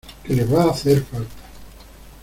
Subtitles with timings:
[0.27, 1.35] que les va a hacer falta.